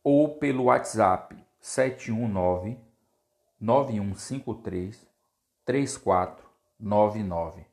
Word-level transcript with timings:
ou 0.03 0.37
pelo 0.37 0.65
WhatsApp 0.65 1.37
719 1.61 2.77
9153 3.61 5.07
3499. 5.65 7.65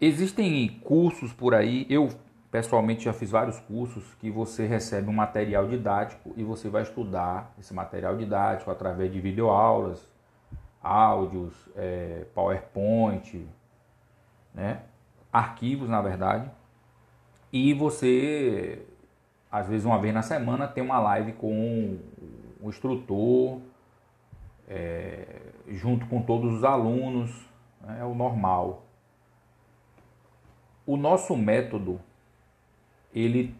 Existem 0.00 0.80
cursos 0.80 1.32
por 1.32 1.54
aí, 1.54 1.86
eu 1.88 2.08
Pessoalmente 2.54 3.06
já 3.06 3.12
fiz 3.12 3.32
vários 3.32 3.58
cursos 3.58 4.04
que 4.20 4.30
você 4.30 4.64
recebe 4.64 5.10
um 5.10 5.12
material 5.12 5.66
didático 5.66 6.32
e 6.36 6.44
você 6.44 6.68
vai 6.68 6.82
estudar 6.82 7.52
esse 7.58 7.74
material 7.74 8.16
didático 8.16 8.70
através 8.70 9.12
de 9.12 9.20
videoaulas, 9.20 10.08
áudios, 10.84 11.54
é, 11.74 12.26
PowerPoint, 12.34 13.46
né? 14.54 14.82
arquivos 15.32 15.88
na 15.88 16.00
verdade. 16.02 16.50
E 17.50 17.72
você, 17.72 18.86
às 19.50 19.66
vezes 19.68 19.86
uma 19.86 19.98
vez 19.98 20.12
na 20.12 20.22
semana, 20.22 20.68
tem 20.68 20.84
uma 20.84 21.00
live 21.00 21.32
com 21.32 21.98
o 22.60 22.68
instrutor, 22.68 23.60
é, 24.68 25.26
junto 25.68 26.06
com 26.06 26.22
todos 26.22 26.52
os 26.52 26.64
alunos, 26.64 27.30
né? 27.80 27.98
é 28.00 28.04
o 28.04 28.14
normal. 28.14 28.84
O 30.86 30.96
nosso 30.96 31.34
método 31.34 31.98
ele 33.14 33.54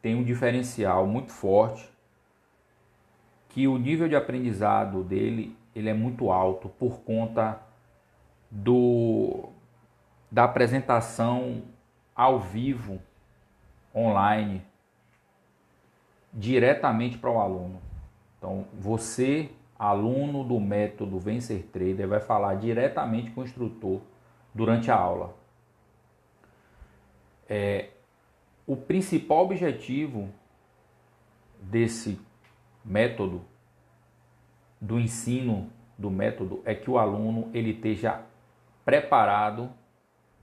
tem 0.00 0.14
um 0.14 0.22
diferencial 0.22 1.06
muito 1.06 1.32
forte 1.32 1.90
que 3.48 3.66
o 3.66 3.78
nível 3.78 4.08
de 4.08 4.16
aprendizado 4.16 5.02
dele 5.02 5.56
ele 5.74 5.88
é 5.88 5.94
muito 5.94 6.30
alto 6.30 6.68
por 6.68 7.00
conta 7.00 7.60
do 8.50 9.50
da 10.30 10.44
apresentação 10.44 11.62
ao 12.14 12.40
vivo 12.40 13.00
online 13.94 14.62
diretamente 16.32 17.16
para 17.16 17.30
o 17.30 17.38
aluno. 17.38 17.80
Então, 18.36 18.66
você, 18.74 19.50
aluno 19.78 20.42
do 20.42 20.58
método 20.58 21.18
Vencer 21.18 21.62
Trader, 21.72 22.08
vai 22.08 22.20
falar 22.20 22.56
diretamente 22.56 23.30
com 23.30 23.42
o 23.42 23.44
instrutor 23.44 24.00
durante 24.52 24.90
a 24.90 24.96
aula. 24.96 25.34
É, 27.48 27.90
o 28.66 28.76
principal 28.76 29.44
objetivo 29.44 30.28
desse 31.60 32.20
método, 32.84 33.42
do 34.84 35.00
ensino 35.00 35.70
do 35.96 36.10
método, 36.10 36.60
é 36.66 36.74
que 36.74 36.90
o 36.90 36.98
aluno 36.98 37.48
ele 37.54 37.70
esteja 37.70 38.20
preparado, 38.84 39.70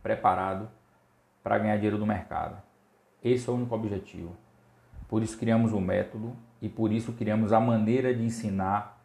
preparado 0.02 0.68
para 1.44 1.60
ganhar 1.60 1.76
dinheiro 1.76 2.00
no 2.00 2.08
mercado. 2.08 2.60
Esse 3.24 3.48
é 3.48 3.52
o 3.52 3.56
único 3.56 3.76
objetivo. 3.76 4.36
Por 5.08 5.22
isso 5.22 5.38
criamos 5.38 5.74
o 5.74 5.80
método 5.80 6.36
e 6.60 6.68
por 6.68 6.92
isso 6.92 7.14
criamos 7.14 7.54
a 7.54 7.60
maneira 7.60 8.16
de 8.16 8.24
ensinar 8.24 9.00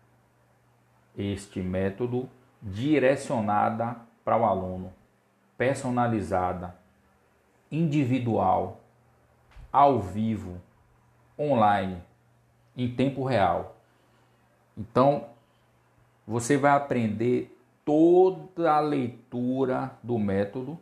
este 1.14 1.60
método 1.60 2.30
direcionada 2.62 3.96
para 4.24 4.38
o 4.38 4.44
aluno, 4.46 4.90
personalizada, 5.58 6.74
individual 7.70 8.80
ao 9.70 10.00
vivo, 10.00 10.62
online, 11.38 12.02
em 12.74 12.90
tempo 12.90 13.22
real. 13.22 13.75
Então, 14.76 15.28
você 16.26 16.56
vai 16.56 16.72
aprender 16.72 17.56
toda 17.84 18.72
a 18.72 18.80
leitura 18.80 19.96
do 20.02 20.18
método, 20.18 20.78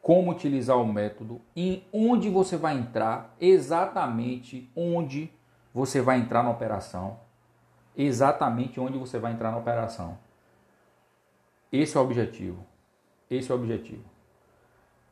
como 0.00 0.30
utilizar 0.30 0.78
o 0.78 0.90
método 0.90 1.40
e 1.54 1.84
onde 1.92 2.30
você 2.30 2.56
vai 2.56 2.78
entrar, 2.78 3.34
exatamente 3.40 4.70
onde 4.74 5.30
você 5.74 6.00
vai 6.00 6.18
entrar 6.18 6.42
na 6.42 6.50
operação. 6.50 7.18
Exatamente 7.96 8.80
onde 8.80 8.96
você 8.96 9.18
vai 9.18 9.32
entrar 9.32 9.50
na 9.50 9.58
operação. 9.58 10.16
Esse 11.70 11.96
é 11.96 12.00
o 12.00 12.02
objetivo. 12.02 12.64
Esse 13.28 13.50
é 13.50 13.54
o 13.54 13.58
objetivo. 13.58 14.04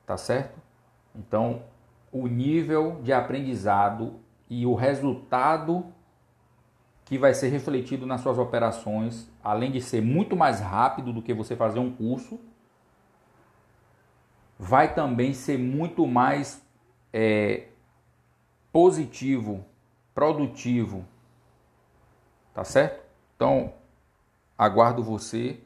Tá 0.07 0.17
certo? 0.17 0.59
Então, 1.15 1.63
o 2.11 2.27
nível 2.27 3.01
de 3.03 3.13
aprendizado 3.13 4.19
e 4.49 4.65
o 4.65 4.75
resultado 4.75 5.93
que 7.09 7.17
vai 7.17 7.33
ser 7.33 7.49
refletido 7.49 8.05
nas 8.05 8.21
suas 8.21 8.37
operações, 8.37 9.31
além 9.43 9.71
de 9.71 9.81
ser 9.81 10.03
muito 10.03 10.37
mais 10.37 10.61
rápido 10.61 11.11
do 11.11 11.23
que 11.23 11.33
você 11.33 11.57
fazer 11.57 11.79
um 11.79 11.91
curso, 11.91 12.39
vai 14.59 14.93
também 14.95 15.33
ser 15.33 15.59
muito 15.59 16.07
mais 16.07 16.63
é, 17.11 17.69
positivo, 18.71 19.65
produtivo, 20.15 21.03
tá 22.53 22.63
certo? 22.63 23.03
Então, 23.35 23.73
aguardo 24.59 25.03
você 25.03 25.59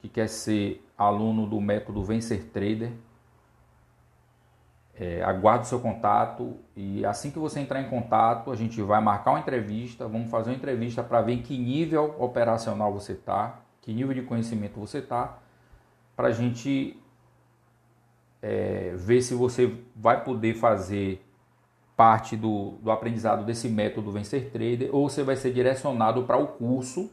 que 0.00 0.08
quer 0.08 0.28
ser 0.28 0.86
aluno 0.98 1.46
do 1.46 1.62
método 1.62 2.04
Vencer 2.04 2.44
Trader 2.50 2.92
é, 4.96 5.22
aguardo 5.24 5.64
o 5.64 5.66
seu 5.66 5.80
contato 5.80 6.56
e 6.76 7.04
assim 7.04 7.30
que 7.30 7.38
você 7.38 7.60
entrar 7.60 7.80
em 7.80 7.88
contato, 7.88 8.50
a 8.50 8.56
gente 8.56 8.80
vai 8.80 9.00
marcar 9.00 9.32
uma 9.32 9.40
entrevista, 9.40 10.06
vamos 10.06 10.30
fazer 10.30 10.50
uma 10.50 10.56
entrevista 10.56 11.02
para 11.02 11.20
ver 11.20 11.32
em 11.32 11.42
que 11.42 11.58
nível 11.58 12.14
operacional 12.18 12.92
você 12.92 13.12
está, 13.12 13.60
que 13.80 13.92
nível 13.92 14.14
de 14.14 14.22
conhecimento 14.22 14.78
você 14.78 14.98
está, 14.98 15.38
para 16.14 16.28
a 16.28 16.32
gente 16.32 16.96
é, 18.40 18.92
ver 18.94 19.20
se 19.20 19.34
você 19.34 19.76
vai 19.96 20.22
poder 20.22 20.54
fazer 20.54 21.24
parte 21.96 22.36
do, 22.36 22.72
do 22.82 22.90
aprendizado 22.90 23.44
desse 23.44 23.68
método 23.68 24.12
Vencer 24.12 24.50
Trader 24.50 24.90
ou 24.92 25.08
você 25.08 25.22
vai 25.22 25.36
ser 25.36 25.52
direcionado 25.52 26.24
para 26.24 26.36
o 26.36 26.46
curso, 26.46 27.10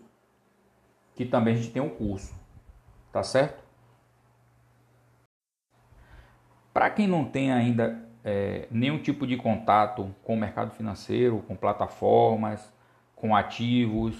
que 1.16 1.25
também 1.25 1.54
a 1.56 1.57
gente 1.57 1.72
tem 1.72 1.81
um 1.81 1.89
curso, 1.89 2.33
tá 3.12 3.24
certo? 3.24 3.63
Para 6.73 6.89
quem 6.89 7.07
não 7.07 7.25
tem 7.25 7.51
ainda 7.51 8.00
é, 8.23 8.68
nenhum 8.71 9.00
tipo 9.00 9.27
de 9.27 9.38
contato 9.38 10.13
com 10.23 10.35
o 10.35 10.38
mercado 10.38 10.71
financeiro, 10.71 11.44
com 11.47 11.56
plataformas, 11.56 12.71
com 13.15 13.35
ativos, 13.35 14.15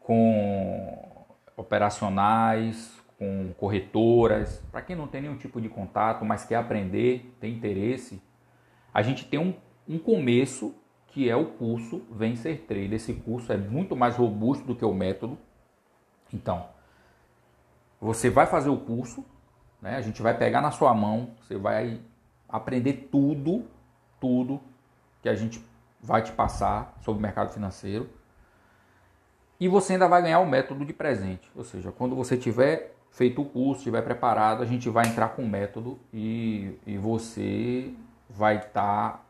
com 0.00 1.24
operacionais, 1.56 3.00
com 3.18 3.52
corretoras. 3.58 4.62
Para 4.72 4.82
quem 4.82 4.96
não 4.96 5.06
tem 5.06 5.22
nenhum 5.22 5.36
tipo 5.36 5.60
de 5.60 5.68
contato, 5.68 6.24
mas 6.24 6.44
quer 6.44 6.56
aprender, 6.56 7.34
tem 7.38 7.54
interesse, 7.54 8.20
a 8.92 9.02
gente 9.02 9.24
tem 9.24 9.38
um, 9.38 9.54
um 9.88 9.98
começo 9.98 10.74
que 11.08 11.28
é 11.28 11.36
o 11.36 11.46
curso 11.46 12.02
Vencer 12.10 12.62
Trader. 12.62 12.94
Esse 12.94 13.14
curso 13.14 13.52
é 13.52 13.56
muito 13.56 13.94
mais 13.94 14.16
robusto 14.16 14.64
do 14.64 14.74
que 14.74 14.84
o 14.84 14.94
método. 14.94 15.38
Então, 16.32 16.66
você 18.00 18.30
vai 18.30 18.46
fazer 18.46 18.70
o 18.70 18.76
curso, 18.76 19.24
né? 19.80 19.96
A 19.96 20.00
gente 20.00 20.20
vai 20.22 20.36
pegar 20.36 20.60
na 20.60 20.70
sua 20.70 20.94
mão, 20.94 21.30
você 21.40 21.56
vai 21.56 22.00
aprender 22.48 23.08
tudo, 23.10 23.64
tudo 24.20 24.60
que 25.22 25.28
a 25.28 25.34
gente 25.34 25.64
vai 26.00 26.22
te 26.22 26.32
passar 26.32 26.96
sobre 27.00 27.18
o 27.18 27.22
mercado 27.22 27.52
financeiro. 27.52 28.08
E 29.58 29.68
você 29.68 29.92
ainda 29.92 30.08
vai 30.08 30.22
ganhar 30.22 30.40
o 30.40 30.46
método 30.46 30.84
de 30.84 30.92
presente. 30.92 31.50
Ou 31.54 31.64
seja, 31.64 31.92
quando 31.92 32.16
você 32.16 32.36
tiver 32.36 32.94
feito 33.10 33.42
o 33.42 33.44
curso, 33.44 33.80
estiver 33.80 34.02
preparado, 34.02 34.62
a 34.62 34.66
gente 34.66 34.88
vai 34.88 35.06
entrar 35.06 35.30
com 35.30 35.42
o 35.42 35.48
método 35.48 35.98
e, 36.12 36.78
e 36.86 36.96
você 36.96 37.92
vai 38.28 38.56
estar 38.56 39.12
tá, 39.12 39.20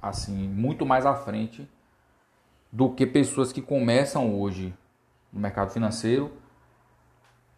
assim 0.00 0.48
muito 0.48 0.86
mais 0.86 1.04
à 1.04 1.14
frente 1.14 1.68
do 2.72 2.90
que 2.90 3.06
pessoas 3.06 3.52
que 3.52 3.60
começam 3.60 4.38
hoje 4.40 4.72
no 5.32 5.40
mercado 5.40 5.70
financeiro, 5.70 6.32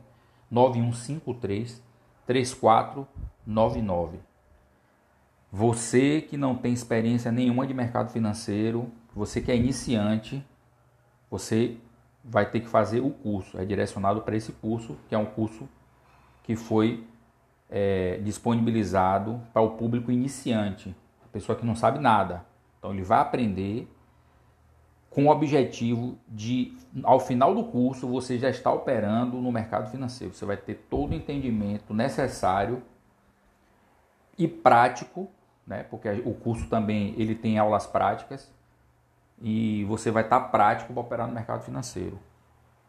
9153 0.51 1.81
3499. 2.27 4.19
Você 5.51 6.21
que 6.21 6.37
não 6.37 6.55
tem 6.55 6.71
experiência 6.73 7.31
nenhuma 7.31 7.65
de 7.65 7.73
mercado 7.73 8.11
financeiro, 8.11 8.91
você 9.15 9.41
que 9.41 9.51
é 9.51 9.55
iniciante, 9.55 10.45
você 11.31 11.77
vai 12.23 12.47
ter 12.49 12.59
que 12.59 12.67
fazer 12.67 12.99
o 12.99 13.09
curso. 13.09 13.57
É 13.57 13.65
direcionado 13.65 14.21
para 14.21 14.35
esse 14.35 14.51
curso, 14.51 14.97
que 15.07 15.15
é 15.15 15.17
um 15.17 15.25
curso 15.25 15.67
que 16.43 16.57
foi 16.57 17.07
é, 17.69 18.17
disponibilizado 18.17 19.41
para 19.53 19.61
o 19.61 19.71
público 19.71 20.11
iniciante, 20.11 20.93
a 21.29 21.33
pessoa 21.33 21.57
que 21.57 21.65
não 21.65 21.75
sabe 21.75 21.99
nada. 21.99 22.45
Então 22.77 22.91
ele 22.91 23.03
vai 23.03 23.19
aprender 23.19 23.91
com 25.09 25.25
o 25.25 25.29
objetivo 25.29 26.17
de, 26.27 26.77
ao 27.03 27.19
final 27.19 27.55
do 27.55 27.63
curso, 27.63 28.07
você 28.07 28.37
já 28.37 28.49
está 28.49 28.71
operando 28.71 29.37
no 29.41 29.51
mercado 29.51 29.89
financeiro. 29.89 30.33
Você 30.33 30.45
vai 30.45 30.57
ter 30.57 30.75
todo 30.89 31.11
o 31.11 31.15
entendimento 31.15 31.93
necessário 31.93 32.83
e 34.37 34.47
prático 34.47 35.29
né? 35.67 35.83
Porque 35.83 36.09
o 36.25 36.33
curso 36.33 36.67
também 36.69 37.13
ele 37.17 37.35
tem 37.35 37.59
aulas 37.59 37.85
práticas 37.85 38.49
e 39.39 39.83
você 39.85 40.09
vai 40.09 40.23
estar 40.23 40.39
prático 40.39 40.93
para 40.93 41.01
operar 41.01 41.27
no 41.27 41.33
mercado 41.33 41.63
financeiro. 41.63 42.17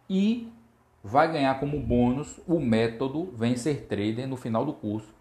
E 0.09 0.51
vai 1.03 1.31
ganhar 1.31 1.59
como 1.59 1.81
bônus 1.81 2.41
o 2.47 2.61
método 2.61 3.33
Vencer 3.37 3.87
Trader 3.87 4.29
no 4.29 4.37
final 4.37 4.65
do 4.65 4.73
curso, 4.73 5.13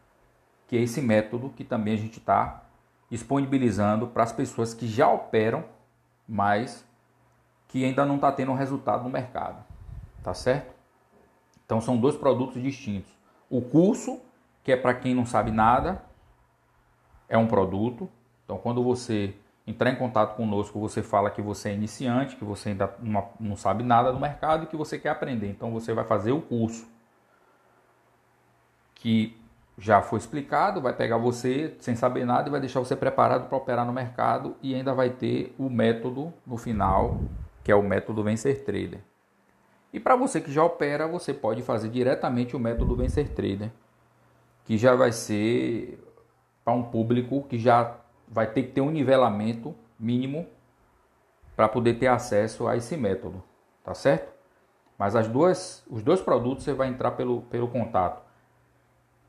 que 0.68 0.78
é 0.78 0.82
esse 0.82 1.02
método 1.02 1.50
que 1.50 1.64
também 1.64 1.96
a 1.96 1.98
gente 1.98 2.20
está 2.20 2.64
disponibilizando 3.10 4.08
para 4.08 4.24
as 4.24 4.32
pessoas 4.32 4.74
que 4.74 4.88
já 4.88 5.10
operam, 5.10 5.64
mas 6.28 6.86
que 7.68 7.84
ainda 7.84 8.06
não 8.06 8.16
está 8.16 8.32
tendo 8.32 8.54
resultado 8.54 9.04
no 9.04 9.10
mercado. 9.10 9.64
Tá 10.24 10.34
certo? 10.34 10.74
Então 11.66 11.80
são 11.82 11.98
dois 11.98 12.16
produtos 12.16 12.62
distintos. 12.62 13.12
O 13.50 13.62
curso, 13.62 14.20
que 14.64 14.72
é 14.72 14.76
para 14.76 14.94
quem 14.94 15.14
não 15.14 15.26
sabe 15.26 15.52
nada, 15.52 16.02
é 17.30 17.38
um 17.38 17.48
produto. 17.48 18.10
Então, 18.44 18.58
quando 18.58 18.84
você 18.84 19.36
entrar 19.66 19.92
em 19.92 19.96
contato 19.96 20.36
conosco, 20.36 20.80
você 20.80 21.04
fala 21.04 21.30
que 21.30 21.42
você 21.42 21.70
é 21.70 21.74
iniciante, 21.74 22.36
que 22.36 22.46
você 22.46 22.70
ainda 22.70 22.94
não, 23.02 23.56
sabe 23.56 23.84
nada 23.84 24.12
do 24.14 24.20
mercado 24.20 24.64
e 24.64 24.68
que 24.68 24.78
você 24.78 24.98
quer 24.98 25.10
aprender. 25.10 25.50
Então, 25.50 25.72
você 25.72 25.94
vai 25.94 26.06
fazer 26.06 26.32
o 26.32 26.42
curso 26.42 26.88
que 28.96 29.38
já 29.78 30.02
foi 30.02 30.18
explicado, 30.18 30.82
vai 30.82 30.94
pegar 30.94 31.18
você 31.18 31.76
sem 31.80 31.96
saber 31.96 32.26
nada 32.26 32.48
e 32.48 32.52
vai 32.52 32.60
deixar 32.60 32.80
você 32.80 32.96
preparado 32.96 33.48
para 33.48 33.58
operar 33.58 33.86
no 33.86 33.94
mercado 33.94 34.56
e 34.62 34.74
ainda 34.74 34.94
vai 34.94 35.12
ter 35.12 35.54
o 35.58 35.70
método 35.70 36.34
no 36.46 36.58
final, 36.58 37.20
que 37.64 37.72
é 37.72 37.76
o 37.76 37.84
método 37.84 38.24
Vencer 38.24 38.64
Trader. 38.64 39.00
E 39.94 40.00
para 40.00 40.16
você 40.16 40.42
que 40.42 40.52
já 40.52 40.64
opera, 40.64 41.08
você 41.08 41.34
pode 41.34 41.62
fazer 41.62 41.90
diretamente 41.90 42.56
o 42.56 42.60
método 42.60 42.96
Vencer 42.96 43.30
Trader, 43.30 43.72
que 44.66 44.78
já 44.78 44.96
vai 44.96 45.12
ser 45.12 46.04
para 46.66 46.74
um 46.74 46.84
público 46.84 47.44
que 47.44 47.60
já 47.60 47.96
vai 48.28 48.48
ter 48.48 48.64
que 48.64 48.72
ter 48.72 48.82
um 48.82 48.90
nivelamento 48.90 49.76
mínimo 50.00 50.48
para 51.56 51.70
poder 51.70 51.94
ter 51.96 52.08
acesso 52.08 52.68
a 52.68 52.76
esse 52.76 52.98
método, 52.98 53.44
tá 53.84 53.94
certo? 53.94 54.34
Mas 54.98 55.16
as 55.16 55.28
duas, 55.28 55.86
os 55.90 56.02
dois 56.02 56.20
produtos 56.20 56.64
você 56.64 56.74
vai 56.74 56.88
entrar 56.88 57.12
pelo, 57.12 57.44
pelo 57.44 57.68
contato 57.68 58.27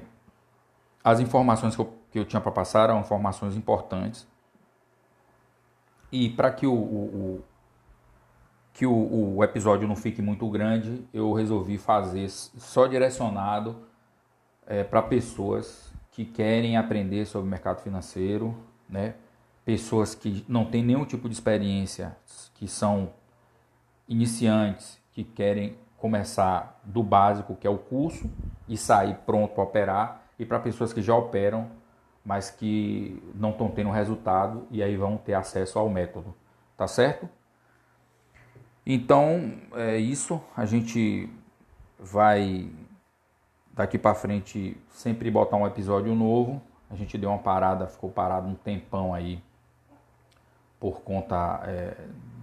as 1.04 1.20
informações 1.20 1.76
que 1.76 1.82
eu, 1.82 1.94
que 2.12 2.18
eu 2.18 2.24
tinha 2.24 2.40
para 2.40 2.54
passar 2.54 2.86
eram 2.86 3.02
informações 3.02 3.58
importantes. 3.58 4.26
E 6.12 6.30
para 6.30 6.52
que 6.52 6.66
o, 6.66 6.74
o, 6.74 6.76
o 6.76 7.44
que 8.74 8.86
o, 8.86 9.36
o, 9.38 9.44
episódio 9.44 9.88
não 9.88 9.96
fique 9.96 10.22
muito 10.22 10.48
grande, 10.50 11.06
eu 11.14 11.34
resolvi 11.34 11.78
fazer 11.78 12.30
só 12.30 12.86
direcionado 12.86 13.76
é, 14.66 14.84
para 14.84 15.02
pessoas 15.02 15.92
que 16.12 16.24
querem 16.24 16.78
aprender 16.78 17.26
sobre 17.26 17.48
o 17.48 17.50
mercado 17.50 17.82
financeiro, 17.82 18.56
né? 18.88 19.16
pessoas 19.66 20.16
que 20.16 20.46
não 20.48 20.64
têm 20.64 20.84
nenhum 20.84 21.06
tipo 21.06 21.28
de 21.28 21.36
experiência, 21.36 22.16
que 22.56 22.68
são 22.68 23.12
iniciantes, 24.08 24.98
que 25.12 25.24
querem 25.24 25.76
começar 25.98 26.80
do 26.84 27.04
básico, 27.04 27.56
que 27.56 27.68
é 27.68 27.70
o 27.70 27.78
curso, 27.78 28.30
e 28.68 28.78
sair 28.78 29.16
pronto 29.26 29.54
para 29.54 29.64
operar, 29.64 30.24
e 30.40 30.46
para 30.46 30.60
pessoas 30.60 30.94
que 30.94 31.02
já 31.02 31.16
operam, 31.16 31.70
mas 32.28 32.50
que 32.50 33.24
não 33.34 33.52
estão 33.52 33.70
tendo 33.70 33.90
resultado 33.90 34.68
e 34.70 34.84
aí 34.84 34.98
vão 34.98 35.16
ter 35.16 35.34
acesso 35.34 35.80
ao 35.80 35.88
método, 35.88 36.36
tá 36.76 36.86
certo? 36.86 37.30
Então 38.86 39.54
é 39.74 39.96
isso, 39.96 40.42
a 40.54 40.66
gente 40.66 41.30
vai 41.98 42.70
daqui 43.72 43.98
para 43.98 44.14
frente 44.14 44.76
sempre 44.90 45.32
botar 45.32 45.56
um 45.56 45.66
episódio 45.66 46.14
novo. 46.14 46.62
A 46.90 46.96
gente 46.96 47.18
deu 47.18 47.30
uma 47.30 47.40
parada, 47.40 47.88
ficou 47.88 48.10
parado 48.10 48.46
um 48.46 48.56
tempão 48.56 49.14
aí 49.14 49.42
por 50.82 51.00
conta 51.04 51.62
é, 51.64 51.96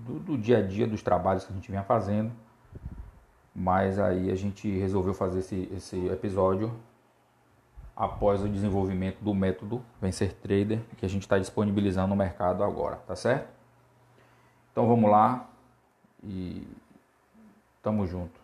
do, 0.06 0.18
do, 0.18 0.38
dia 0.38 0.60
a 0.60 0.62
dia 0.62 0.86
dos 0.86 1.02
trabalhos 1.02 1.44
que 1.44 1.52
a 1.52 1.54
gente 1.54 1.70
vinha 1.70 1.82
fazendo. 1.82 2.32
Mas 3.54 3.98
aí 3.98 4.30
a 4.30 4.34
gente 4.34 4.66
resolveu 4.78 5.12
fazer 5.12 5.40
esse, 5.40 5.68
esse 5.76 6.06
episódio 6.06 6.74
após 7.96 8.42
o 8.42 8.48
desenvolvimento 8.48 9.18
do 9.20 9.32
método 9.32 9.82
Vencer 10.00 10.34
Trader 10.34 10.80
que 10.96 11.06
a 11.06 11.08
gente 11.08 11.22
está 11.22 11.38
disponibilizando 11.38 12.08
no 12.08 12.16
mercado 12.16 12.64
agora, 12.64 12.96
tá 13.06 13.14
certo? 13.14 13.48
Então 14.72 14.86
vamos 14.86 15.10
lá 15.10 15.48
e 16.22 16.66
tamo 17.82 18.06
junto. 18.06 18.43